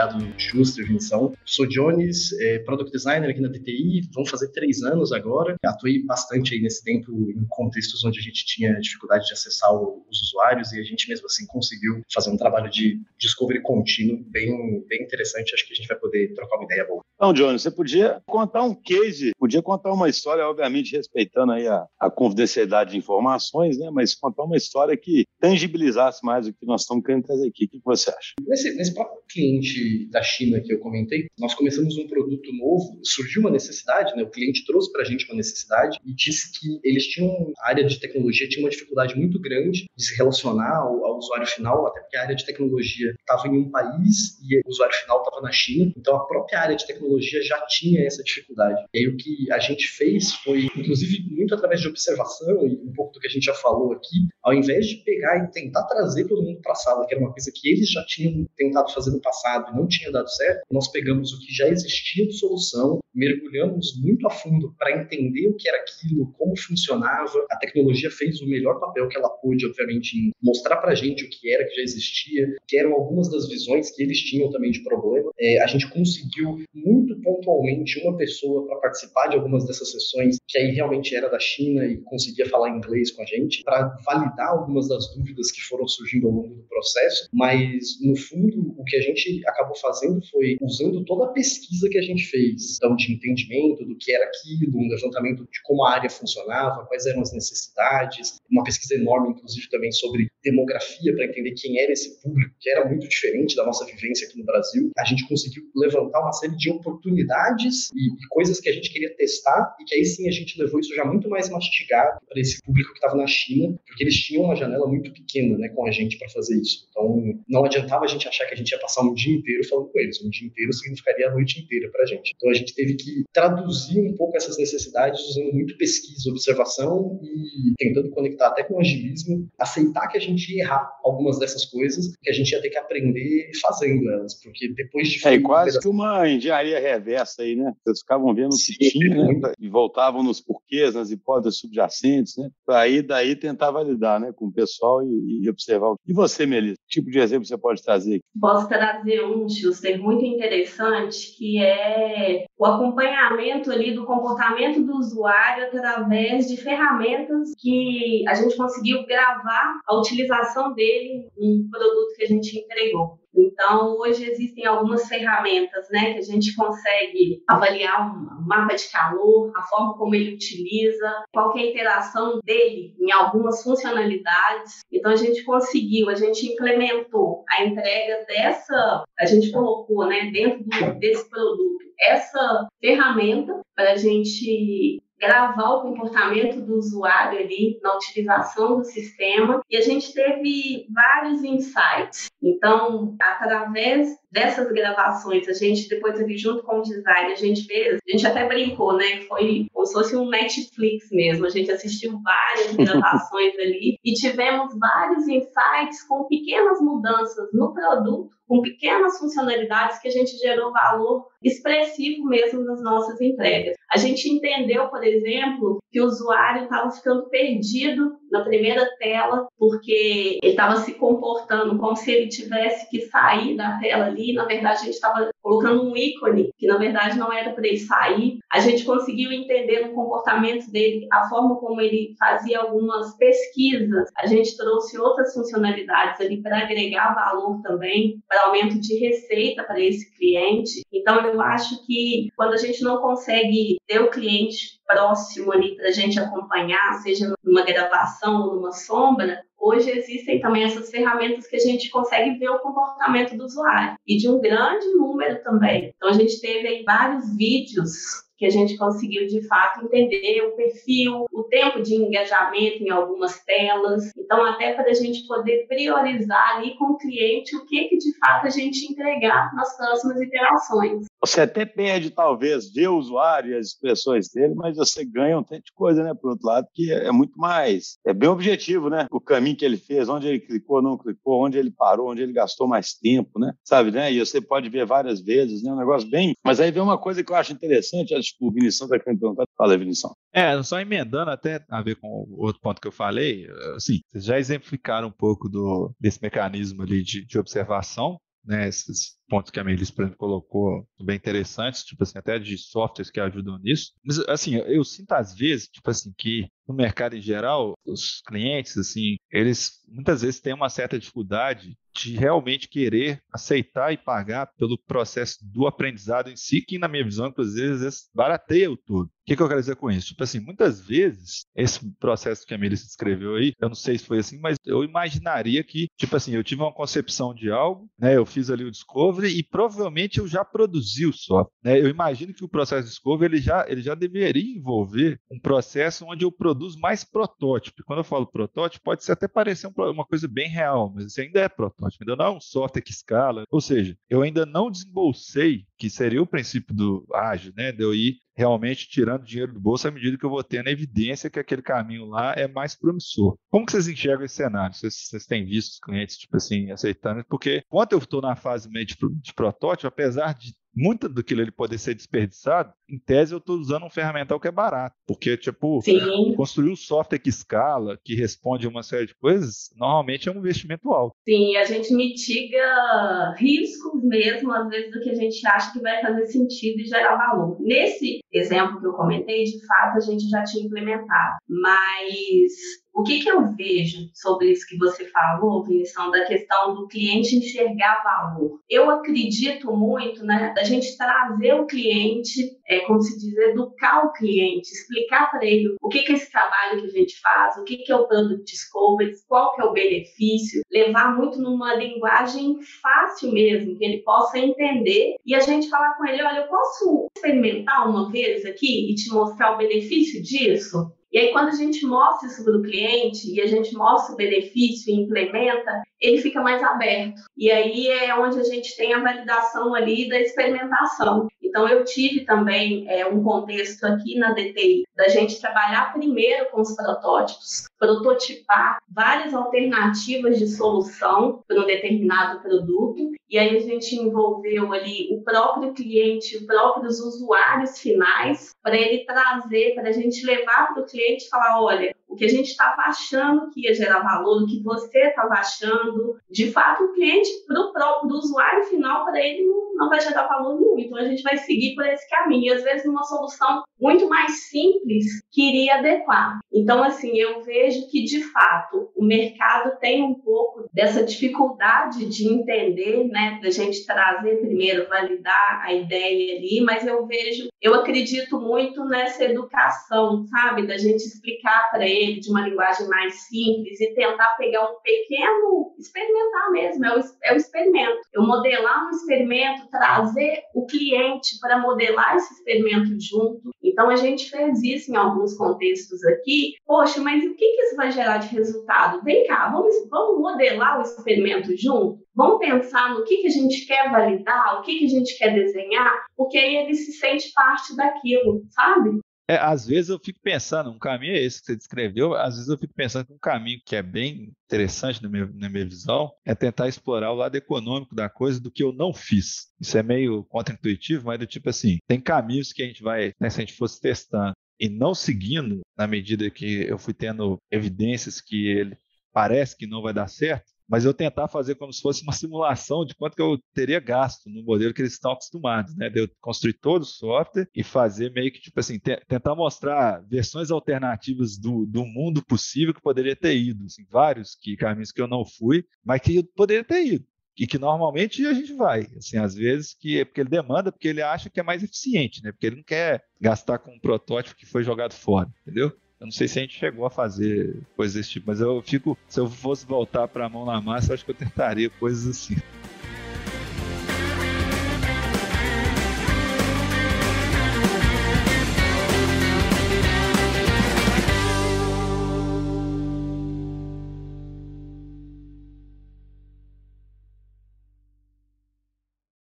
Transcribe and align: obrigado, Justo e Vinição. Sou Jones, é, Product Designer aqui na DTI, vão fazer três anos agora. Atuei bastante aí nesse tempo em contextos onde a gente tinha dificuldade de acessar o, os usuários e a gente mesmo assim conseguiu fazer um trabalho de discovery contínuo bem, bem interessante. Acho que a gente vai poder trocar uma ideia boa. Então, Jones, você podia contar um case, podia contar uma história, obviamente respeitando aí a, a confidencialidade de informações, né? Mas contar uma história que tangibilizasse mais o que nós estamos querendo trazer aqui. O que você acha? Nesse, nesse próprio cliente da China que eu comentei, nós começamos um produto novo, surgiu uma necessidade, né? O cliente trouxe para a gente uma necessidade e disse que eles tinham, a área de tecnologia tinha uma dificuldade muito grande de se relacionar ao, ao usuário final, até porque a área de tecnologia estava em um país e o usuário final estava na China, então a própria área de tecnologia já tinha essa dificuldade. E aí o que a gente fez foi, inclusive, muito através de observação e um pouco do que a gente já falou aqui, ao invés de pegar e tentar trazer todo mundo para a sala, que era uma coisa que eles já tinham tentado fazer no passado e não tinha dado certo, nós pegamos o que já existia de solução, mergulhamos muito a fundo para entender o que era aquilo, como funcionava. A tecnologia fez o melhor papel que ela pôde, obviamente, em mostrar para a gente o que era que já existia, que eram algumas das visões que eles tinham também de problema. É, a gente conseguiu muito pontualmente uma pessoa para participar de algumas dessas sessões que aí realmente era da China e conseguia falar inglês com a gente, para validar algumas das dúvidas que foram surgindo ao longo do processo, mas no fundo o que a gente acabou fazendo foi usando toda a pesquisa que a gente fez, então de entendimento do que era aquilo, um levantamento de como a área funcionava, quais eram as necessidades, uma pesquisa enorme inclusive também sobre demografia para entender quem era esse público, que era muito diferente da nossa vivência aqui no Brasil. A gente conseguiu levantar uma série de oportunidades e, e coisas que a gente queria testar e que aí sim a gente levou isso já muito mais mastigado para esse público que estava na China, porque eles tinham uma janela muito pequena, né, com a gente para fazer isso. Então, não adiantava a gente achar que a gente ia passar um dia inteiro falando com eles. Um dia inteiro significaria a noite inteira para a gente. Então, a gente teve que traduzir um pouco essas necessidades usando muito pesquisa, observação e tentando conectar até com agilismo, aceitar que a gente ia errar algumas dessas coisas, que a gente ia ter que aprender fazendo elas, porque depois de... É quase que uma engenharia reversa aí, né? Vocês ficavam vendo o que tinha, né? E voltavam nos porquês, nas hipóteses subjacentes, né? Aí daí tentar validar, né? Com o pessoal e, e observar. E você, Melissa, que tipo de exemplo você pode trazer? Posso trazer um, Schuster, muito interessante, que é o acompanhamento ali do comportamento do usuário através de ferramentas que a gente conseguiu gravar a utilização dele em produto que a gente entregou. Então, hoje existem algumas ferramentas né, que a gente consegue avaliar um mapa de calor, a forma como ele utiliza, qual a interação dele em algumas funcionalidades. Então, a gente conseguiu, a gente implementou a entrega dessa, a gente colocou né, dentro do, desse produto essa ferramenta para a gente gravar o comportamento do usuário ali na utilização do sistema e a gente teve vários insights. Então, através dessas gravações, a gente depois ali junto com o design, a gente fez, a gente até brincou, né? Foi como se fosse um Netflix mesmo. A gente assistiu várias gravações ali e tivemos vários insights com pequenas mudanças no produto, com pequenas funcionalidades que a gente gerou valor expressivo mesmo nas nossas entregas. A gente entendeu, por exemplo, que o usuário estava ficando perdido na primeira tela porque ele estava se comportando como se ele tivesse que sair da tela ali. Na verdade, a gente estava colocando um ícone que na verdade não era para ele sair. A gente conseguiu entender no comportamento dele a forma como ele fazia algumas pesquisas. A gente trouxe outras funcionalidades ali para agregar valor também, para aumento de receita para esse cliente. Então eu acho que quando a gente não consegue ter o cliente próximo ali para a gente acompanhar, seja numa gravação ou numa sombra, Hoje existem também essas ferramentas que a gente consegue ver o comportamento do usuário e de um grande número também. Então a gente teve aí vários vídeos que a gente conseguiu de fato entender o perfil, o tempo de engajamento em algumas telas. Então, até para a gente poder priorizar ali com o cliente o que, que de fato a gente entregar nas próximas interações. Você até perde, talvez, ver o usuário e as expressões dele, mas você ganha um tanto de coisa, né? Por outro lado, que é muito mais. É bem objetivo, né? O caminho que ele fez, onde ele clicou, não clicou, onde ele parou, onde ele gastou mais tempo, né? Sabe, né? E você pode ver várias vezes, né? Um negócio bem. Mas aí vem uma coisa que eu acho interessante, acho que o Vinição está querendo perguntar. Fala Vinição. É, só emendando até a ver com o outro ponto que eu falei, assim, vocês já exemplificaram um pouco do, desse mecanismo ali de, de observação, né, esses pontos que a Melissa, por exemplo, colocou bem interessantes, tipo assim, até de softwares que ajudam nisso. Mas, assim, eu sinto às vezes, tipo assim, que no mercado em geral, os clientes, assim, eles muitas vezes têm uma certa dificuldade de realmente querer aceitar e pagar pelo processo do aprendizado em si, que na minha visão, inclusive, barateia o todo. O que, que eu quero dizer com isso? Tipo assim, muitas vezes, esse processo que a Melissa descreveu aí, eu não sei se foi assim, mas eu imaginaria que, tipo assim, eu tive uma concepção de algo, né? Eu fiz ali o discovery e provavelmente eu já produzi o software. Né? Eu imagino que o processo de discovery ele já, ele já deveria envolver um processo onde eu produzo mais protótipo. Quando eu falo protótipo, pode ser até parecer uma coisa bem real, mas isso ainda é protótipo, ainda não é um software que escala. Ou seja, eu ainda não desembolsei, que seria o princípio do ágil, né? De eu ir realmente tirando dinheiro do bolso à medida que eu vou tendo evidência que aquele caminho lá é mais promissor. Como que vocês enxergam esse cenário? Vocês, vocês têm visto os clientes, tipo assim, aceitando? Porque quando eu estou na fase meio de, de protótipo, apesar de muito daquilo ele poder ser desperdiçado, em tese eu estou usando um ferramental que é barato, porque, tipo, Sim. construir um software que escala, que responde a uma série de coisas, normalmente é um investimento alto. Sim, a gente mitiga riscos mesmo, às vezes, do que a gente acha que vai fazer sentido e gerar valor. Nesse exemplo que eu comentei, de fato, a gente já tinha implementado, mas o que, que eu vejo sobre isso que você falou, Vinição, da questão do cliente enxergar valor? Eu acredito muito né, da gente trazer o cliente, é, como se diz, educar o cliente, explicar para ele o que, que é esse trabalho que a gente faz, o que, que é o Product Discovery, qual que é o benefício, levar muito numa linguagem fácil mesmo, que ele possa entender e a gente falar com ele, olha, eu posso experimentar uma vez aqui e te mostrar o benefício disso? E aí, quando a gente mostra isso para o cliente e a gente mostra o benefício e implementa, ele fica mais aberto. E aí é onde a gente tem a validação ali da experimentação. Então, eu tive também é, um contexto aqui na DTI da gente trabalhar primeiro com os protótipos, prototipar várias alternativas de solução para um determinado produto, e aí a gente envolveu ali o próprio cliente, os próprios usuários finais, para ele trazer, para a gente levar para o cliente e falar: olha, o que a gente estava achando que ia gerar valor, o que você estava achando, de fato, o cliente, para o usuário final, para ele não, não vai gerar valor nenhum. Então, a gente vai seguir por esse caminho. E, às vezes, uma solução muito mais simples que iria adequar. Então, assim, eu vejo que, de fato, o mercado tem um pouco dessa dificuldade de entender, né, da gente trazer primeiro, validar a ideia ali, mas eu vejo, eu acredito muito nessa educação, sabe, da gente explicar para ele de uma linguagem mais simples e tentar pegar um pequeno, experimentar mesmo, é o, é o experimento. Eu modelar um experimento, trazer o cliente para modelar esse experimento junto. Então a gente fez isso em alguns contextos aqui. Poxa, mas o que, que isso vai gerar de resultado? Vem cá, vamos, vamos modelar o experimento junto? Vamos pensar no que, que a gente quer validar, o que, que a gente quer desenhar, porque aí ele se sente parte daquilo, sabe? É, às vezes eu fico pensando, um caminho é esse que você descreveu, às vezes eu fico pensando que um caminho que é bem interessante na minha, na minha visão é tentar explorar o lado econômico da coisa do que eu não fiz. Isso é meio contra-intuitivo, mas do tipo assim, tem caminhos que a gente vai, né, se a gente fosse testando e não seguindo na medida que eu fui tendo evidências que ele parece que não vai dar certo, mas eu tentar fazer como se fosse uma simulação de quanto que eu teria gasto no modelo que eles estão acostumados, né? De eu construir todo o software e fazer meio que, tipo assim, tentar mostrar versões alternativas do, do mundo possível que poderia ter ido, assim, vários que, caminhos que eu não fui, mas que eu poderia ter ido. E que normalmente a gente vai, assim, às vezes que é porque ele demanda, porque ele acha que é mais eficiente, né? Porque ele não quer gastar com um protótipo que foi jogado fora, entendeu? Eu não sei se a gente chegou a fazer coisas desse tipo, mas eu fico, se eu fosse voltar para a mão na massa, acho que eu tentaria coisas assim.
obrigado, 0.00 0.34
Justo 0.38 0.80
e 0.80 0.84
Vinição. 0.84 1.32
Sou 1.44 1.66
Jones, 1.66 2.32
é, 2.40 2.58
Product 2.60 2.90
Designer 2.90 3.30
aqui 3.30 3.40
na 3.40 3.48
DTI, 3.48 4.08
vão 4.14 4.24
fazer 4.24 4.48
três 4.48 4.82
anos 4.82 5.12
agora. 5.12 5.56
Atuei 5.64 6.04
bastante 6.04 6.54
aí 6.54 6.60
nesse 6.60 6.82
tempo 6.82 7.10
em 7.30 7.44
contextos 7.48 8.04
onde 8.04 8.18
a 8.18 8.22
gente 8.22 8.44
tinha 8.46 8.78
dificuldade 8.80 9.26
de 9.26 9.32
acessar 9.32 9.72
o, 9.74 10.04
os 10.08 10.22
usuários 10.22 10.72
e 10.72 10.80
a 10.80 10.82
gente 10.82 11.08
mesmo 11.08 11.26
assim 11.26 11.46
conseguiu 11.46 12.02
fazer 12.12 12.30
um 12.30 12.36
trabalho 12.36 12.70
de 12.70 13.00
discovery 13.18 13.60
contínuo 13.62 14.24
bem, 14.28 14.84
bem 14.88 15.02
interessante. 15.02 15.54
Acho 15.54 15.66
que 15.66 15.72
a 15.74 15.76
gente 15.76 15.88
vai 15.88 15.98
poder 15.98 16.32
trocar 16.34 16.56
uma 16.56 16.64
ideia 16.64 16.86
boa. 16.86 17.02
Então, 17.14 17.32
Jones, 17.34 17.62
você 17.62 17.70
podia 17.70 18.22
contar 18.26 18.62
um 18.62 18.74
case, 18.74 19.32
podia 19.38 19.62
contar 19.62 19.92
uma 19.92 20.08
história, 20.08 20.46
obviamente 20.46 20.96
respeitando 20.96 21.52
aí 21.52 21.66
a, 21.66 21.84
a 21.98 22.10
confidencialidade 22.10 22.92
de 22.92 22.96
informações, 22.96 23.78
né? 23.78 23.90
Mas 23.90 24.14
contar 24.14 24.44
uma 24.44 24.56
história 24.56 24.96
que 24.96 25.26
tangibilizasse 25.38 26.24
mais 26.24 26.46
o 26.46 26.52
que 26.52 26.64
nós 26.64 26.82
estamos 26.82 27.04
querendo 27.04 27.24
trazer 27.24 27.46
aqui. 27.46 27.66
O 27.66 27.68
que 27.68 27.80
você 27.84 28.10
acha? 28.10 28.34
Nesse, 28.46 28.74
nesse 28.74 28.94
próprio 28.94 29.19
cliente 29.32 30.08
da 30.10 30.22
China 30.22 30.60
que 30.60 30.72
eu 30.72 30.78
comentei, 30.78 31.28
nós 31.38 31.54
começamos 31.54 31.96
um 31.96 32.06
produto 32.06 32.52
novo, 32.52 33.00
surgiu 33.04 33.40
uma 33.40 33.50
necessidade, 33.50 34.14
né? 34.16 34.22
O 34.22 34.30
cliente 34.30 34.64
trouxe 34.64 34.90
para 34.92 35.02
a 35.02 35.04
gente 35.04 35.26
uma 35.26 35.36
necessidade 35.36 35.98
e 36.04 36.14
disse 36.14 36.50
que 36.58 36.80
eles 36.82 37.06
tinham, 37.06 37.52
a 37.58 37.68
área 37.68 37.84
de 37.84 37.98
tecnologia 37.98 38.48
tinha 38.48 38.64
uma 38.64 38.70
dificuldade 38.70 39.16
muito 39.16 39.40
grande 39.40 39.86
de 39.96 40.04
se 40.04 40.16
relacionar 40.16 40.76
ao, 40.76 41.04
ao 41.04 41.18
usuário 41.18 41.46
final, 41.46 41.86
até 41.86 42.00
porque 42.00 42.16
a 42.16 42.22
área 42.22 42.36
de 42.36 42.44
tecnologia 42.44 43.14
estava 43.18 43.48
em 43.48 43.58
um 43.58 43.70
país 43.70 44.38
e 44.42 44.58
o 44.58 44.68
usuário 44.68 44.94
final 44.94 45.18
estava 45.18 45.40
na 45.42 45.52
China, 45.52 45.92
então 45.96 46.16
a 46.16 46.26
própria 46.26 46.60
área 46.60 46.76
de 46.76 46.86
tecnologia 46.86 47.42
já 47.42 47.60
tinha 47.66 48.04
essa 48.04 48.22
dificuldade. 48.22 48.82
E 48.92 48.98
aí 48.98 49.06
o 49.06 49.16
que 49.16 49.50
a 49.52 49.58
gente 49.58 49.86
fez 49.88 50.32
foi, 50.34 50.68
inclusive, 50.76 51.26
muito 51.30 51.54
através 51.54 51.80
de 51.80 51.88
observação 51.88 52.66
e 52.66 52.76
um 52.76 52.92
pouco 52.92 53.12
do 53.12 53.20
que 53.20 53.26
a 53.26 53.30
gente 53.30 53.44
já 53.44 53.54
falou 53.54 53.92
aqui, 53.92 54.28
ao 54.42 54.52
invés 54.52 54.86
de 54.86 54.96
pegar 54.96 55.44
e 55.44 55.50
tentar 55.50 55.84
trazer 55.84 56.26
todo 56.26 56.42
mundo 56.42 56.60
para 56.60 56.72
a 56.72 56.76
sala, 56.76 57.06
que 57.06 57.14
era 57.14 57.22
uma 57.22 57.32
coisa 57.32 57.50
que 57.54 57.68
eles 57.68 57.90
já 57.90 58.04
tinham 58.04 58.46
tentado 58.56 58.92
fazer 58.92 59.10
no 59.10 59.19
passado 59.20 59.72
e 59.72 59.76
não 59.76 59.86
tinha 59.86 60.10
dado 60.10 60.28
certo, 60.28 60.62
nós 60.70 60.88
pegamos 60.88 61.32
o 61.32 61.40
que 61.40 61.52
já 61.52 61.68
existia 61.68 62.26
de 62.26 62.34
solução, 62.34 63.00
mergulhamos 63.14 64.00
muito 64.00 64.26
a 64.26 64.30
fundo 64.30 64.74
para 64.78 64.96
entender 65.00 65.48
o 65.48 65.56
que 65.56 65.68
era 65.68 65.78
aquilo, 65.78 66.32
como 66.38 66.56
funcionava. 66.56 67.44
A 67.50 67.56
tecnologia 67.56 68.10
fez 68.10 68.40
o 68.40 68.48
melhor 68.48 68.78
papel 68.78 69.08
que 69.08 69.16
ela 69.16 69.28
pôde, 69.28 69.66
obviamente, 69.66 70.16
em 70.16 70.30
mostrar 70.42 70.76
para 70.76 70.92
a 70.92 70.94
gente 70.94 71.24
o 71.24 71.28
que 71.28 71.52
era 71.52 71.64
que 71.64 71.74
já 71.74 71.82
existia, 71.82 72.56
que 72.66 72.78
eram 72.78 72.92
algumas 72.92 73.30
das 73.30 73.48
visões 73.48 73.90
que 73.90 74.02
eles 74.02 74.20
tinham 74.20 74.50
também 74.50 74.70
de 74.70 74.82
problema. 74.82 75.30
É, 75.38 75.62
a 75.62 75.66
gente 75.66 75.90
conseguiu 75.90 76.62
muito 76.74 77.20
pontualmente 77.20 78.00
uma 78.04 78.16
pessoa 78.16 78.66
para 78.66 78.78
participar 78.78 79.28
de 79.28 79.36
algumas 79.36 79.66
dessas 79.66 79.90
sessões 79.90 80.38
que 80.46 80.58
aí 80.58 80.72
realmente 80.72 81.14
era 81.14 81.28
da 81.28 81.38
China 81.38 81.84
e 81.84 81.98
conseguia 81.98 82.46
falar 82.46 82.70
inglês 82.70 83.10
com 83.10 83.22
a 83.22 83.26
gente, 83.26 83.62
para 83.62 83.96
validar 84.04 84.48
algumas 84.48 84.88
das 84.88 85.14
dúvidas 85.14 85.50
que 85.50 85.60
foram 85.62 85.86
surgindo 85.86 86.26
ao 86.26 86.32
longo 86.32 86.54
do 86.54 86.62
processo, 86.64 87.28
mas 87.32 88.00
no 88.02 88.16
fundo 88.16 88.74
o 88.76 88.84
que 88.84 88.96
a 88.96 89.00
gente 89.00 89.09
acabou 89.46 89.76
fazendo 89.76 90.20
foi 90.30 90.56
usando 90.60 91.04
toda 91.04 91.26
a 91.26 91.32
pesquisa 91.32 91.88
que 91.88 91.98
a 91.98 92.02
gente 92.02 92.24
fez, 92.26 92.76
então 92.76 92.94
de 92.96 93.12
entendimento 93.12 93.84
do 93.84 93.96
que 93.96 94.12
era 94.12 94.24
aquilo, 94.24 94.78
um 94.78 94.88
levantamento 94.88 95.44
de 95.44 95.62
como 95.64 95.84
a 95.84 95.94
área 95.94 96.10
funcionava, 96.10 96.86
quais 96.86 97.06
eram 97.06 97.22
as 97.22 97.32
necessidades, 97.32 98.40
uma 98.50 98.64
pesquisa 98.64 98.94
enorme 98.94 99.30
inclusive 99.30 99.68
também 99.68 99.92
sobre 99.92 100.30
demografia 100.42 101.14
para 101.14 101.24
entender 101.24 101.52
quem 101.52 101.80
era 101.80 101.92
esse 101.92 102.20
público, 102.22 102.54
que 102.60 102.70
era 102.70 102.88
muito 102.88 103.08
diferente 103.08 103.56
da 103.56 103.64
nossa 103.64 103.84
vivência 103.84 104.26
aqui 104.26 104.38
no 104.38 104.44
Brasil. 104.44 104.90
A 104.98 105.04
gente 105.04 105.26
conseguiu 105.28 105.64
levantar 105.76 106.20
uma 106.20 106.32
série 106.32 106.56
de 106.56 106.70
oportunidades 106.70 107.90
e, 107.94 108.06
e 108.08 108.28
coisas 108.28 108.60
que 108.60 108.68
a 108.68 108.72
gente 108.72 108.90
queria 108.90 109.14
testar 109.16 109.76
e 109.80 109.84
que 109.84 109.94
aí 109.94 110.04
sim 110.04 110.28
a 110.28 110.30
gente 110.30 110.60
levou 110.60 110.80
isso 110.80 110.94
já 110.94 111.04
muito 111.04 111.28
mais 111.28 111.48
mastigado 111.48 112.20
para 112.28 112.40
esse 112.40 112.60
público 112.62 112.92
que 112.92 112.98
estava 112.98 113.16
na 113.16 113.26
China, 113.26 113.78
porque 113.86 114.04
eles 114.04 114.16
tinham 114.16 114.44
uma 114.44 114.56
janela 114.56 114.86
muito 114.86 115.12
pequena, 115.12 115.58
né, 115.58 115.68
com 115.68 115.86
a 115.86 115.90
gente 115.90 116.18
para 116.18 116.28
fazer 116.30 116.60
isso. 116.60 116.86
Então, 116.90 117.40
não 117.48 117.64
adiantava 117.64 118.04
a 118.04 118.08
gente 118.08 118.26
achar 118.28 118.46
que 118.46 118.54
a 118.54 118.56
gente 118.56 118.70
ia 118.70 118.78
passar 118.78 118.99
um 119.02 119.14
dia 119.14 119.36
inteiro 119.36 119.66
falando 119.68 119.90
com 119.90 119.98
eles. 119.98 120.22
Um 120.22 120.30
dia 120.30 120.46
inteiro 120.48 120.72
significaria 120.72 121.28
a 121.28 121.32
noite 121.32 121.60
inteira 121.60 121.90
para 121.90 122.02
a 122.02 122.06
gente. 122.06 122.32
Então, 122.34 122.50
a 122.50 122.54
gente 122.54 122.74
teve 122.74 122.94
que 122.94 123.24
traduzir 123.32 124.00
um 124.00 124.14
pouco 124.16 124.36
essas 124.36 124.58
necessidades 124.58 125.20
usando 125.20 125.52
muito 125.52 125.76
pesquisa, 125.76 126.30
observação 126.30 127.20
e 127.22 127.74
tentando 127.78 128.10
conectar 128.10 128.48
até 128.48 128.62
com 128.62 128.80
agilismo, 128.80 129.48
aceitar 129.58 130.08
que 130.08 130.16
a 130.16 130.20
gente 130.20 130.54
ia 130.54 130.64
errar 130.64 130.90
algumas 131.04 131.38
dessas 131.38 131.64
coisas, 131.64 132.16
que 132.22 132.30
a 132.30 132.32
gente 132.32 132.50
ia 132.50 132.60
ter 132.60 132.70
que 132.70 132.78
aprender 132.78 133.50
fazendo 133.60 134.10
elas, 134.10 134.40
porque 134.42 134.72
depois 134.74 135.08
de... 135.08 135.26
É 135.26 135.40
quase 135.40 135.78
que 135.78 135.88
uma 135.88 136.28
engenharia 136.28 136.80
reversa 136.80 137.42
aí, 137.42 137.56
né? 137.56 137.72
Vocês 137.84 138.00
ficavam 138.00 138.34
vendo 138.34 138.52
o 138.52 138.56
que 138.56 138.90
tinha, 138.90 139.14
né? 139.14 139.52
E 139.58 139.68
voltavam 139.68 140.22
nos 140.22 140.40
porquês, 140.40 140.94
nas 140.94 141.10
hipóteses 141.10 141.58
subjacentes, 141.58 142.36
né? 142.36 142.48
Aí 142.68 143.02
daí 143.02 143.36
tentar 143.36 143.70
validar, 143.70 144.20
né? 144.20 144.32
Com 144.34 144.46
o 144.46 144.52
pessoal 144.52 145.02
e, 145.02 145.44
e 145.44 145.48
observar. 145.48 145.94
E 146.06 146.12
você, 146.12 146.46
Melissa, 146.46 146.80
que 146.88 147.00
tipo 147.00 147.10
de 147.10 147.18
exemplo 147.18 147.46
você 147.46 147.56
pode 147.56 147.82
trazer? 147.82 148.20
Posso 148.40 148.68
trazer 148.68 148.79
um, 149.24 149.48
Schuster, 149.48 150.00
muito 150.00 150.24
interessante, 150.24 151.36
que 151.36 151.62
é 151.62 152.44
o 152.58 152.64
acompanhamento 152.64 153.70
ali 153.70 153.94
do 153.94 154.04
comportamento 154.04 154.82
do 154.82 154.96
usuário 154.96 155.64
através 155.64 156.48
de 156.48 156.56
ferramentas 156.56 157.52
que 157.58 158.24
a 158.28 158.34
gente 158.34 158.56
conseguiu 158.56 159.06
gravar 159.06 159.80
a 159.86 159.98
utilização 159.98 160.74
dele 160.74 161.28
em 161.38 161.68
produto 161.70 162.16
que 162.16 162.24
a 162.24 162.28
gente 162.28 162.58
entregou. 162.58 163.18
Então, 163.34 163.96
hoje 163.98 164.28
existem 164.28 164.66
algumas 164.66 165.06
ferramentas 165.06 165.88
né, 165.90 166.14
que 166.14 166.18
a 166.18 166.22
gente 166.22 166.54
consegue 166.54 167.42
avaliar 167.46 168.14
um 168.14 168.46
mapa 168.46 168.74
de 168.74 168.90
calor, 168.90 169.52
a 169.56 169.62
forma 169.62 169.96
como 169.96 170.14
ele 170.14 170.34
utiliza, 170.34 171.24
qual 171.32 171.56
a 171.56 171.60
interação 171.60 172.40
dele 172.44 172.94
em 172.98 173.12
algumas 173.12 173.62
funcionalidades. 173.62 174.80
Então, 174.92 175.12
a 175.12 175.16
gente 175.16 175.44
conseguiu, 175.44 176.08
a 176.08 176.14
gente 176.14 176.46
implementou 176.46 177.44
a 177.50 177.64
entrega 177.64 178.24
dessa, 178.26 179.04
a 179.18 179.26
gente 179.26 179.52
colocou 179.52 180.06
né, 180.06 180.30
dentro 180.32 180.64
do, 180.64 180.98
desse 180.98 181.28
produto 181.28 181.90
essa 182.00 182.66
ferramenta 182.80 183.60
para 183.76 183.92
a 183.92 183.96
gente 183.96 185.00
gravar 185.20 185.74
o 185.74 185.82
comportamento 185.82 186.60
do 186.62 186.76
usuário 186.76 187.38
ali 187.38 187.78
na 187.82 187.94
utilização 187.94 188.78
do 188.78 188.84
sistema 188.84 189.60
e 189.70 189.76
a 189.76 189.80
gente 189.82 190.14
teve 190.14 190.86
vários 190.92 191.44
insights. 191.44 192.30
Então, 192.42 193.16
através 193.20 194.18
dessas 194.32 194.72
gravações, 194.72 195.46
a 195.48 195.52
gente 195.52 195.88
depois 195.88 196.18
ali 196.18 196.38
junto 196.38 196.62
com 196.62 196.78
o 196.78 196.82
design, 196.82 197.32
a 197.32 197.36
gente 197.36 197.66
fez, 197.66 197.98
a 198.06 198.10
gente 198.10 198.26
até 198.26 198.46
brincou, 198.46 198.96
né? 198.96 199.20
Foi 199.28 199.66
como 199.72 199.86
se 199.86 199.92
fosse 199.92 200.16
um 200.16 200.28
Netflix 200.28 201.10
mesmo. 201.10 201.44
A 201.44 201.50
gente 201.50 201.70
assistiu 201.70 202.20
várias 202.22 202.74
gravações 202.76 203.54
ali 203.58 203.98
e 204.02 204.12
tivemos 204.14 204.78
vários 204.78 205.28
insights 205.28 206.02
com 206.08 206.24
pequenas 206.24 206.80
mudanças 206.80 207.48
no 207.52 207.74
produto, 207.74 208.30
com 208.50 208.62
pequenas 208.62 209.16
funcionalidades 209.16 210.00
que 210.00 210.08
a 210.08 210.10
gente 210.10 210.36
gerou 210.36 210.72
valor 210.72 211.28
expressivo 211.40 212.24
mesmo 212.24 212.64
nas 212.64 212.82
nossas 212.82 213.20
entregas. 213.20 213.76
A 213.88 213.96
gente 213.96 214.28
entendeu, 214.28 214.88
por 214.88 215.04
exemplo, 215.04 215.78
que 215.88 216.00
o 216.00 216.06
usuário 216.06 216.64
estava 216.64 216.90
ficando 216.90 217.28
perdido 217.28 218.18
na 218.28 218.42
primeira 218.42 218.84
tela 218.98 219.46
porque 219.56 220.40
ele 220.42 220.50
estava 220.50 220.76
se 220.78 220.94
comportando 220.94 221.78
como 221.78 221.94
se 221.94 222.10
ele 222.10 222.28
tivesse 222.28 222.90
que 222.90 223.02
sair 223.02 223.56
da 223.56 223.78
tela 223.78 224.06
ali. 224.06 224.32
Na 224.32 224.46
verdade, 224.46 224.80
a 224.80 224.84
gente 224.84 224.94
estava 224.94 225.30
colocando 225.42 225.84
um 225.84 225.96
ícone 225.96 226.50
que 226.58 226.66
na 226.66 226.76
verdade 226.76 227.18
não 227.18 227.32
era 227.32 227.52
para 227.52 227.66
ele 227.66 227.78
sair. 227.78 228.38
A 228.52 228.60
gente 228.60 228.84
conseguiu 228.84 229.32
entender 229.32 229.86
no 229.86 229.94
comportamento 229.94 230.70
dele 230.70 231.06
a 231.12 231.28
forma 231.28 231.56
como 231.56 231.80
ele 231.80 232.14
fazia 232.18 232.60
algumas 232.60 233.16
pesquisas. 233.16 234.08
A 234.16 234.26
gente 234.26 234.56
trouxe 234.56 234.98
outras 234.98 235.32
funcionalidades 235.34 236.20
ali 236.20 236.42
para 236.42 236.58
agregar 236.58 237.14
valor 237.14 237.60
também, 237.62 238.18
para 238.28 238.46
aumento 238.46 238.80
de 238.80 238.98
receita 238.98 239.62
para 239.64 239.80
esse 239.80 240.10
cliente. 240.16 240.82
Então 240.92 241.24
eu 241.26 241.40
acho 241.40 241.84
que 241.86 242.28
quando 242.36 242.54
a 242.54 242.58
gente 242.58 242.82
não 242.82 242.98
consegue 242.98 243.78
ter 243.86 244.00
o 244.00 244.10
cliente 244.10 244.79
próximo 244.90 245.52
ali 245.52 245.76
para 245.76 245.88
a 245.88 245.92
gente 245.92 246.18
acompanhar, 246.18 246.94
seja 247.02 247.32
numa 247.44 247.62
gravação 247.62 248.42
ou 248.42 248.56
numa 248.56 248.72
sombra, 248.72 249.42
Hoje 249.62 249.90
existem 249.90 250.40
também 250.40 250.64
essas 250.64 250.90
ferramentas 250.90 251.46
que 251.46 251.54
a 251.54 251.58
gente 251.58 251.90
consegue 251.90 252.38
ver 252.38 252.48
o 252.48 252.60
comportamento 252.60 253.36
do 253.36 253.44
usuário 253.44 253.94
e 254.06 254.16
de 254.16 254.26
um 254.26 254.40
grande 254.40 254.86
número 254.94 255.42
também. 255.42 255.92
Então 255.94 256.08
a 256.08 256.14
gente 256.14 256.40
teve 256.40 256.66
aí 256.66 256.82
vários 256.82 257.36
vídeos 257.36 257.90
que 258.38 258.46
a 258.46 258.50
gente 258.50 258.78
conseguiu 258.78 259.26
de 259.26 259.46
fato 259.46 259.84
entender 259.84 260.40
o 260.46 260.56
perfil, 260.56 261.26
o 261.30 261.42
tempo 261.42 261.82
de 261.82 261.94
engajamento 261.94 262.82
em 262.82 262.88
algumas 262.88 263.38
telas. 263.44 264.10
Então, 264.16 264.42
até 264.46 264.72
para 264.72 264.88
a 264.88 264.94
gente 264.94 265.26
poder 265.26 265.66
priorizar 265.68 266.56
ali 266.56 266.74
com 266.78 266.92
o 266.92 266.96
cliente 266.96 267.54
o 267.54 267.66
que, 267.66 267.84
que 267.88 267.98
de 267.98 268.16
fato 268.18 268.46
a 268.46 268.50
gente 268.50 268.90
entregar 268.90 269.54
nas 269.54 269.76
próximas 269.76 270.22
interações. 270.22 271.04
Você 271.20 271.42
até 271.42 271.66
perde, 271.66 272.10
talvez, 272.10 272.72
ver 272.72 272.88
o 272.88 272.96
usuário 272.96 273.52
e 273.52 273.56
as 273.56 273.68
expressões 273.68 274.28
dele, 274.28 274.54
mas 274.54 274.76
você 274.76 275.04
ganha 275.04 275.38
um 275.38 275.42
tanto 275.42 275.64
de 275.64 275.72
coisa, 275.72 276.02
né? 276.02 276.14
Por 276.14 276.30
outro 276.30 276.46
lado, 276.46 276.66
que 276.72 276.90
é 276.90 277.12
muito 277.12 277.38
mais. 277.38 277.98
É 278.06 278.14
bem 278.14 278.28
objetivo, 278.28 278.88
né? 278.88 279.06
O 279.10 279.20
caminho 279.20 279.56
que 279.56 279.64
ele 279.64 279.76
fez, 279.76 280.08
onde 280.08 280.26
ele 280.26 280.40
clicou, 280.40 280.80
não 280.80 280.96
clicou, 280.96 281.44
onde 281.44 281.58
ele 281.58 281.70
parou, 281.70 282.10
onde 282.10 282.22
ele 282.22 282.32
gastou 282.32 282.66
mais 282.66 282.94
tempo, 282.94 283.38
né? 283.38 283.52
Sabe, 283.62 283.90
né? 283.90 284.10
E 284.10 284.18
você 284.18 284.40
pode 284.40 284.68
ver 284.70 284.86
várias 284.86 285.20
vezes, 285.20 285.62
né? 285.62 285.70
Um 285.72 285.78
negócio 285.78 286.08
bem. 286.08 286.34
Mas 286.42 286.58
aí 286.58 286.70
vem 286.70 286.82
uma 286.82 286.98
coisa 286.98 287.22
que 287.22 287.30
eu 287.30 287.36
acho 287.36 287.52
interessante, 287.52 288.14
acho 288.14 288.36
que 288.36 288.44
o 288.44 288.50
Vinição 288.50 288.86
está 288.86 288.98
querendo 288.98 289.20
perguntar. 289.20 289.44
Fala 289.56 289.76
Vinição. 289.76 290.14
É, 290.32 290.60
só 290.62 290.80
emendando 290.80 291.30
até 291.30 291.64
a 291.68 291.82
ver 291.82 291.96
com 291.96 292.08
o 292.08 292.44
outro 292.44 292.60
ponto 292.62 292.80
que 292.80 292.88
eu 292.88 292.92
falei, 292.92 293.46
assim, 293.76 294.00
vocês 294.08 294.24
já 294.24 294.38
exemplificaram 294.38 295.08
um 295.08 295.12
pouco 295.12 295.48
do, 295.48 295.92
desse 296.00 296.20
mecanismo 296.22 296.82
ali 296.82 297.02
de, 297.02 297.24
de 297.24 297.38
observação, 297.38 298.18
né, 298.44 298.68
esses 298.68 299.19
pontos 299.30 299.52
que 299.52 299.60
a 299.60 299.64
Melissa, 299.64 299.92
por 299.92 300.02
exemplo, 300.02 300.18
colocou 300.18 300.86
bem 301.00 301.16
interessantes, 301.16 301.84
tipo 301.84 302.02
assim, 302.02 302.18
até 302.18 302.38
de 302.38 302.58
softwares 302.58 303.10
que 303.10 303.20
ajudam 303.20 303.58
nisso. 303.58 303.92
Mas, 304.04 304.18
assim, 304.28 304.56
eu 304.56 304.82
sinto 304.82 305.12
às 305.12 305.34
vezes, 305.34 305.68
tipo 305.68 305.88
assim, 305.88 306.12
que 306.18 306.48
no 306.66 306.74
mercado 306.74 307.16
em 307.16 307.20
geral, 307.20 307.74
os 307.84 308.20
clientes, 308.26 308.76
assim, 308.76 309.16
eles 309.30 309.80
muitas 309.88 310.22
vezes 310.22 310.40
têm 310.40 310.54
uma 310.54 310.68
certa 310.68 310.98
dificuldade 310.98 311.76
de 311.92 312.16
realmente 312.16 312.68
querer 312.68 313.20
aceitar 313.32 313.92
e 313.92 313.98
pagar 313.98 314.46
pelo 314.56 314.78
processo 314.78 315.38
do 315.42 315.66
aprendizado 315.66 316.30
em 316.30 316.36
si, 316.36 316.62
que 316.62 316.78
na 316.78 316.86
minha 316.86 317.04
visão, 317.04 317.26
inclusive, 317.26 317.88
barateia 318.14 318.70
o 318.70 318.76
todo. 318.76 319.06
O 319.06 319.10
que, 319.26 319.36
que 319.36 319.42
eu 319.42 319.48
quero 319.48 319.60
dizer 319.60 319.76
com 319.76 319.90
isso? 319.90 320.08
Tipo 320.08 320.22
assim, 320.22 320.40
muitas 320.40 320.80
vezes, 320.80 321.44
esse 321.54 321.80
processo 321.98 322.46
que 322.46 322.54
a 322.54 322.58
Melissa 322.58 322.86
descreveu 322.86 323.34
aí, 323.34 323.52
eu 323.60 323.68
não 323.68 323.74
sei 323.74 323.98
se 323.98 324.06
foi 324.06 324.18
assim, 324.18 324.38
mas 324.38 324.56
eu 324.64 324.84
imaginaria 324.84 325.62
que, 325.64 325.88
tipo 325.98 326.14
assim, 326.16 326.34
eu 326.34 326.44
tive 326.44 326.62
uma 326.62 326.72
concepção 326.72 327.34
de 327.34 327.50
algo, 327.50 327.88
né? 327.98 328.16
Eu 328.16 328.24
fiz 328.24 328.50
ali 328.50 328.64
o 328.64 328.70
discovery 328.70 329.19
e 329.28 329.42
provavelmente 329.42 330.18
eu 330.18 330.26
já 330.26 330.44
produzi 330.44 331.06
o 331.06 331.12
software. 331.12 331.52
Né? 331.62 331.80
Eu 331.80 331.88
imagino 331.88 332.32
que 332.32 332.44
o 332.44 332.48
processo 332.48 332.84
de 332.84 332.90
discovery 332.90 333.34
ele 333.34 333.42
já, 333.42 333.66
ele 333.68 333.82
já 333.82 333.94
deveria 333.94 334.56
envolver 334.56 335.20
um 335.30 335.38
processo 335.38 336.06
onde 336.06 336.24
eu 336.24 336.32
produzo 336.32 336.78
mais 336.78 337.04
protótipo. 337.04 337.82
Quando 337.84 338.00
eu 338.00 338.04
falo 338.04 338.26
protótipo, 338.26 338.84
pode 338.84 339.04
ser 339.04 339.12
até 339.12 339.28
parecer 339.28 339.70
uma 339.76 340.04
coisa 340.04 340.28
bem 340.28 340.48
real, 340.48 340.92
mas 340.94 341.06
isso 341.06 341.20
ainda 341.20 341.40
é 341.40 341.48
protótipo, 341.48 342.02
ainda 342.02 342.16
não 342.16 342.32
é 342.32 342.36
um 342.36 342.40
software 342.40 342.82
que 342.82 342.92
escala. 342.92 343.44
Ou 343.50 343.60
seja, 343.60 343.96
eu 344.08 344.22
ainda 344.22 344.44
não 344.46 344.70
desembolsei, 344.70 345.64
que 345.80 345.88
seria 345.88 346.20
o 346.20 346.26
princípio 346.26 346.74
do 346.74 347.06
ágil, 347.14 347.54
né? 347.56 347.72
De 347.72 347.82
eu 347.82 347.94
ir 347.94 348.18
realmente 348.36 348.86
tirando 348.86 349.24
dinheiro 349.24 349.54
do 349.54 349.60
bolso 349.60 349.88
à 349.88 349.90
medida 349.90 350.18
que 350.18 350.24
eu 350.24 350.30
vou 350.30 350.44
tendo 350.44 350.68
evidência 350.68 351.30
que 351.30 351.38
aquele 351.38 351.62
caminho 351.62 352.04
lá 352.04 352.34
é 352.36 352.46
mais 352.46 352.74
promissor. 352.74 353.38
Como 353.50 353.64
que 353.64 353.72
vocês 353.72 353.88
enxergam 353.88 354.26
esse 354.26 354.34
cenário? 354.34 354.74
Vocês, 354.74 354.94
vocês 355.08 355.24
têm 355.24 355.44
visto 355.44 355.72
os 355.72 355.80
clientes, 355.80 356.18
tipo 356.18 356.36
assim, 356.36 356.70
aceitando? 356.70 357.24
Porque 357.28 357.62
quando 357.66 357.92
eu 357.92 357.98
estou 357.98 358.20
na 358.20 358.36
fase 358.36 358.68
meio 358.68 358.84
de, 358.84 358.94
de 359.22 359.32
protótipo, 359.32 359.88
apesar 359.88 360.34
de 360.34 360.54
muito 360.74 361.08
daquilo 361.08 361.40
ele 361.40 361.50
poder 361.50 361.78
ser 361.78 361.94
desperdiçado, 361.94 362.72
em 362.88 362.98
tese 362.98 363.32
eu 363.32 363.38
estou 363.38 363.56
usando 363.56 363.84
um 363.84 363.90
ferramental 363.90 364.40
que 364.40 364.48
é 364.48 364.52
barato, 364.52 364.96
porque, 365.06 365.36
tipo, 365.36 365.80
Sim. 365.82 366.34
construir 366.36 366.70
um 366.70 366.76
software 366.76 367.18
que 367.18 367.28
escala, 367.28 367.98
que 368.04 368.14
responde 368.14 368.66
a 368.66 368.70
uma 368.70 368.82
série 368.82 369.06
de 369.06 369.14
coisas, 369.14 369.70
normalmente 369.76 370.28
é 370.28 370.32
um 370.32 370.38
investimento 370.38 370.92
alto. 370.92 371.14
Sim, 371.24 371.56
a 371.56 371.64
gente 371.64 371.94
mitiga 371.94 373.34
riscos 373.38 374.02
mesmo, 374.04 374.52
às 374.52 374.68
vezes, 374.68 374.92
do 374.92 375.00
que 375.00 375.10
a 375.10 375.14
gente 375.14 375.46
acha 375.46 375.72
que 375.72 375.80
vai 375.80 376.00
fazer 376.00 376.26
sentido 376.26 376.80
e 376.80 376.84
gerar 376.84 377.16
valor. 377.16 377.56
Nesse 377.60 378.20
exemplo 378.32 378.80
que 378.80 378.86
eu 378.86 378.92
comentei, 378.92 379.44
de 379.44 379.64
fato, 379.66 379.96
a 379.96 380.00
gente 380.00 380.28
já 380.28 380.42
tinha 380.44 380.64
implementado, 380.64 381.38
mas 381.48 382.52
o 383.00 383.02
que, 383.02 383.20
que 383.20 383.30
eu 383.30 383.54
vejo 383.54 384.10
sobre 384.14 384.50
isso 384.52 384.66
que 384.66 384.76
você 384.76 385.06
falou, 385.06 385.64
Vinição, 385.64 386.10
da 386.10 386.26
questão 386.26 386.74
do 386.74 386.86
cliente 386.86 387.36
enxergar 387.36 388.02
valor? 388.02 388.60
Eu 388.68 388.90
acredito 388.90 389.74
muito 389.74 390.22
né, 390.24 390.52
da 390.54 390.62
gente 390.62 390.96
trazer 390.98 391.54
o 391.54 391.66
cliente, 391.66 392.58
é, 392.68 392.80
como 392.80 393.00
se 393.00 393.18
diz, 393.18 393.34
educar 393.38 394.04
o 394.04 394.12
cliente, 394.12 394.70
explicar 394.70 395.30
para 395.30 395.46
ele 395.46 395.74
o 395.80 395.88
que, 395.88 396.02
que 396.02 396.12
é 396.12 396.14
esse 396.14 396.30
trabalho 396.30 396.82
que 396.82 396.86
a 396.88 397.00
gente 397.00 397.18
faz, 397.20 397.56
o 397.56 397.64
que, 397.64 397.78
que 397.78 397.90
é 397.90 397.96
o 397.96 398.06
Product 398.06 398.44
Discovery, 398.44 399.12
qual 399.26 399.54
que 399.54 399.62
é 399.62 399.64
o 399.64 399.72
benefício, 399.72 400.62
levar 400.70 401.16
muito 401.16 401.40
numa 401.40 401.74
linguagem 401.74 402.58
fácil 402.82 403.32
mesmo, 403.32 403.78
que 403.78 403.84
ele 403.84 404.02
possa 404.02 404.38
entender 404.38 405.16
e 405.24 405.34
a 405.34 405.40
gente 405.40 405.70
falar 405.70 405.96
com 405.96 406.04
ele, 406.04 406.22
olha, 406.22 406.40
eu 406.40 406.48
posso 406.48 407.08
experimentar 407.16 407.88
uma 407.88 408.10
vez 408.10 408.44
aqui 408.44 408.90
e 408.90 408.94
te 408.94 409.10
mostrar 409.10 409.54
o 409.54 409.58
benefício 409.58 410.22
disso? 410.22 410.92
E 411.12 411.18
aí, 411.18 411.32
quando 411.32 411.48
a 411.48 411.54
gente 411.54 411.84
mostra 411.84 412.28
isso 412.28 412.44
para 412.44 412.56
o 412.56 412.62
cliente 412.62 413.34
e 413.34 413.40
a 413.40 413.46
gente 413.46 413.74
mostra 413.74 414.14
o 414.14 414.16
benefício 414.16 414.92
e 414.92 414.96
implementa, 414.96 415.82
ele 416.00 416.18
fica 416.18 416.40
mais 416.40 416.62
aberto. 416.62 417.20
E 417.36 417.50
aí 417.50 417.88
é 417.88 418.16
onde 418.16 418.38
a 418.38 418.44
gente 418.44 418.76
tem 418.76 418.94
a 418.94 419.00
validação 419.00 419.74
ali 419.74 420.08
da 420.08 420.20
experimentação. 420.20 421.26
Então, 421.50 421.68
eu 421.68 421.84
tive 421.84 422.24
também 422.24 422.88
é, 422.88 423.04
um 423.04 423.24
contexto 423.24 423.82
aqui 423.82 424.16
na 424.16 424.32
DTI 424.32 424.84
da 424.96 425.08
gente 425.08 425.40
trabalhar 425.40 425.92
primeiro 425.92 426.48
com 426.52 426.60
os 426.60 426.76
protótipos, 426.76 427.64
prototipar 427.76 428.78
várias 428.88 429.34
alternativas 429.34 430.38
de 430.38 430.46
solução 430.46 431.42
para 431.48 431.60
um 431.60 431.66
determinado 431.66 432.40
produto, 432.40 433.10
e 433.28 433.36
aí 433.36 433.56
a 433.56 433.60
gente 433.60 433.96
envolveu 433.96 434.72
ali 434.72 435.08
o 435.12 435.22
próprio 435.22 435.72
cliente, 435.72 436.36
os 436.36 436.46
próprios 436.46 437.00
usuários 437.00 437.80
finais, 437.80 438.54
para 438.62 438.76
ele 438.76 439.04
trazer, 439.04 439.74
para 439.74 439.88
a 439.88 439.92
gente 439.92 440.24
levar 440.24 440.72
para 440.72 440.82
o 440.84 440.86
cliente 440.86 441.24
e 441.24 441.28
falar: 441.28 441.60
olha, 441.60 441.92
o 442.10 442.16
que 442.16 442.24
a 442.24 442.28
gente 442.28 442.48
estava 442.48 442.82
achando 442.82 443.48
que 443.50 443.62
ia 443.62 443.72
gerar 443.72 444.00
valor, 444.00 444.42
o 444.42 444.46
que 444.46 444.60
você 444.62 444.98
estava 444.98 445.34
achando, 445.34 446.18
de 446.28 446.50
fato, 446.50 446.82
o 446.82 446.92
cliente, 446.92 447.30
para 447.46 448.02
o 448.02 448.08
usuário 448.08 448.64
final, 448.64 449.04
para 449.04 449.20
ele 449.20 449.46
não, 449.46 449.74
não 449.76 449.88
vai 449.88 450.00
gerar 450.00 450.26
valor 450.26 450.58
nenhum. 450.58 450.78
Então, 450.78 450.98
a 450.98 451.04
gente 451.04 451.22
vai 451.22 451.36
seguir 451.36 451.76
por 451.76 451.86
esse 451.86 452.10
caminho. 452.10 452.52
E, 452.52 452.52
às 452.52 452.64
vezes, 452.64 452.84
uma 452.84 453.04
solução 453.04 453.62
muito 453.80 454.08
mais 454.08 454.48
simples 454.48 455.22
que 455.30 455.48
iria 455.48 455.76
adequar. 455.76 456.40
Então, 456.52 456.82
assim, 456.82 457.16
eu 457.18 457.42
vejo 457.42 457.88
que, 457.90 458.04
de 458.04 458.22
fato, 458.24 458.90
o 458.96 459.04
mercado 459.04 459.78
tem 459.80 460.02
um 460.02 460.14
pouco 460.14 460.68
dessa 460.72 461.02
dificuldade 461.02 462.06
de 462.06 462.28
entender, 462.28 463.04
né, 463.04 463.38
da 463.42 463.50
gente 463.50 463.86
trazer 463.86 464.40
primeiro, 464.40 464.88
validar 464.88 465.62
a 465.64 465.72
ideia 465.72 466.36
ali, 466.36 466.60
mas 466.60 466.86
eu 466.86 467.06
vejo, 467.06 467.48
eu 467.62 467.74
acredito 467.74 468.40
muito 468.40 468.84
nessa 468.84 469.24
educação, 469.24 470.24
sabe, 470.26 470.66
da 470.66 470.76
gente 470.76 471.04
explicar 471.04 471.70
para 471.70 471.86
ele 471.86 472.20
de 472.20 472.30
uma 472.30 472.46
linguagem 472.46 472.88
mais 472.88 473.28
simples 473.28 473.80
e 473.80 473.94
tentar 473.94 474.36
pegar 474.36 474.64
um 474.64 474.80
pequeno, 474.82 475.74
experimentar 475.78 476.50
mesmo, 476.50 476.84
é 476.84 476.96
o, 476.96 477.00
é 477.24 477.32
o 477.32 477.36
experimento. 477.36 478.00
Eu 478.12 478.22
modelar 478.22 478.86
um 478.86 478.90
experimento, 478.90 479.68
trazer 479.70 480.42
o 480.54 480.66
cliente 480.66 481.38
para 481.40 481.58
modelar 481.58 482.16
esse 482.16 482.34
experimento 482.34 483.00
junto. 483.00 483.50
Então 483.70 483.88
a 483.88 483.96
gente 483.96 484.30
fez 484.30 484.62
isso 484.62 484.92
em 484.92 484.96
alguns 484.96 485.36
contextos 485.36 486.04
aqui. 486.04 486.54
Poxa, 486.66 487.00
mas 487.00 487.24
o 487.24 487.34
que, 487.34 487.46
que 487.56 487.62
isso 487.62 487.76
vai 487.76 487.90
gerar 487.90 488.18
de 488.18 488.28
resultado? 488.28 489.02
Vem 489.02 489.26
cá, 489.26 489.48
vamos, 489.50 489.74
vamos 489.88 490.20
modelar 490.20 490.78
o 490.78 490.82
experimento 490.82 491.56
junto? 491.56 492.00
Vamos 492.14 492.38
pensar 492.38 492.94
no 492.94 493.04
que, 493.04 493.18
que 493.18 493.28
a 493.28 493.30
gente 493.30 493.66
quer 493.66 493.90
validar, 493.90 494.58
o 494.58 494.62
que, 494.62 494.78
que 494.78 494.84
a 494.84 494.88
gente 494.88 495.16
quer 495.16 495.32
desenhar, 495.32 496.04
porque 496.16 496.36
aí 496.36 496.56
ele 496.56 496.74
se 496.74 496.92
sente 496.92 497.32
parte 497.32 497.74
daquilo, 497.76 498.42
sabe? 498.50 499.00
É, 499.30 499.36
às 499.36 499.64
vezes 499.64 499.90
eu 499.90 499.98
fico 500.04 500.18
pensando, 500.20 500.70
um 500.70 500.78
caminho 500.78 501.14
é 501.14 501.22
esse 501.22 501.38
que 501.38 501.46
você 501.46 501.56
descreveu, 501.56 502.14
às 502.14 502.34
vezes 502.34 502.48
eu 502.48 502.58
fico 502.58 502.74
pensando 502.74 503.06
que 503.06 503.12
um 503.12 503.18
caminho 503.18 503.60
que 503.64 503.76
é 503.76 503.82
bem 503.82 504.32
interessante 504.44 505.00
na 505.00 505.08
minha, 505.08 505.26
na 505.32 505.48
minha 505.48 505.64
visão 505.64 506.10
é 506.26 506.34
tentar 506.34 506.66
explorar 506.66 507.12
o 507.12 507.14
lado 507.14 507.36
econômico 507.36 507.94
da 507.94 508.08
coisa 508.08 508.40
do 508.40 508.50
que 508.50 508.60
eu 508.60 508.72
não 508.72 508.92
fiz. 508.92 509.52
Isso 509.60 509.78
é 509.78 509.84
meio 509.84 510.24
contra-intuitivo, 510.24 511.06
mas 511.06 511.20
do 511.20 511.28
tipo 511.28 511.48
assim, 511.48 511.78
tem 511.86 512.00
caminhos 512.00 512.52
que 512.52 512.60
a 512.60 512.66
gente 512.66 512.82
vai, 512.82 513.12
né, 513.20 513.30
se 513.30 513.40
a 513.40 513.44
gente 513.44 513.56
fosse 513.56 513.80
testando 513.80 514.32
e 514.58 514.68
não 514.68 514.96
seguindo 514.96 515.60
na 515.78 515.86
medida 515.86 516.28
que 516.28 516.64
eu 516.64 516.76
fui 516.76 516.92
tendo 516.92 517.38
evidências 517.52 518.20
que 518.20 518.48
ele 518.48 518.76
parece 519.12 519.56
que 519.56 519.64
não 519.64 519.80
vai 519.80 519.94
dar 519.94 520.08
certo, 520.08 520.50
mas 520.70 520.84
eu 520.84 520.94
tentar 520.94 521.26
fazer 521.26 521.56
como 521.56 521.72
se 521.72 521.82
fosse 521.82 522.02
uma 522.04 522.12
simulação 522.14 522.84
de 522.84 522.94
quanto 522.94 523.16
que 523.16 523.22
eu 523.22 523.36
teria 523.52 523.80
gasto 523.80 524.30
no 524.30 524.44
modelo 524.44 524.72
que 524.72 524.80
eles 524.80 524.92
estão 524.92 525.10
acostumados, 525.10 525.74
né? 525.74 525.90
De 525.90 526.02
eu 526.02 526.08
construir 526.20 526.52
todo 526.52 526.82
o 526.82 526.86
software 526.86 527.48
e 527.52 527.64
fazer 527.64 528.12
meio 528.12 528.32
que, 528.32 528.40
tipo 528.40 528.60
assim, 528.60 528.78
tentar 528.78 529.34
mostrar 529.34 530.00
versões 530.08 530.50
alternativas 530.52 531.36
do, 531.36 531.66
do 531.66 531.84
mundo 531.84 532.24
possível 532.24 532.72
que 532.72 532.80
poderia 532.80 533.16
ter 533.16 533.36
ido, 533.36 533.64
assim, 533.64 533.84
vários 533.90 534.36
que, 534.40 534.56
caminhos 534.56 534.92
que 534.92 535.02
eu 535.02 535.08
não 535.08 535.24
fui, 535.24 535.64
mas 535.84 536.00
que 536.00 536.16
eu 536.16 536.24
poderia 536.36 536.62
ter 536.62 536.86
ido. 536.86 537.06
E 537.36 537.46
que 537.46 537.58
normalmente 537.58 538.24
a 538.26 538.34
gente 538.34 538.52
vai, 538.52 538.86
assim, 538.96 539.16
às 539.16 539.34
vezes 539.34 539.74
que 539.74 539.98
é 540.00 540.04
porque 540.04 540.20
ele 540.20 540.28
demanda, 540.28 540.70
porque 540.70 540.86
ele 540.86 541.02
acha 541.02 541.30
que 541.30 541.40
é 541.40 541.42
mais 541.42 541.64
eficiente, 541.64 542.22
né? 542.22 542.30
Porque 542.30 542.46
ele 542.46 542.56
não 542.56 542.62
quer 542.62 543.02
gastar 543.20 543.58
com 543.58 543.74
um 543.74 543.80
protótipo 543.80 544.36
que 544.36 544.46
foi 544.46 544.62
jogado 544.62 544.92
fora, 544.92 545.28
entendeu? 545.42 545.72
Eu 546.00 546.06
não 546.06 546.12
sei 546.12 546.26
se 546.26 546.38
a 546.38 546.42
gente 546.42 546.58
chegou 546.58 546.86
a 546.86 546.90
fazer 546.90 547.58
coisas 547.76 547.94
desse 547.94 548.10
tipo, 548.10 548.28
mas 548.28 548.40
eu 548.40 548.62
fico, 548.62 548.96
se 549.06 549.20
eu 549.20 549.28
fosse 549.28 549.66
voltar 549.66 550.08
para 550.08 550.24
a 550.24 550.28
mão 550.30 550.46
na 550.46 550.58
massa, 550.58 550.94
acho 550.94 551.04
que 551.04 551.10
eu 551.10 551.14
tentaria 551.14 551.68
coisas 551.68 552.06
assim. 552.06 552.36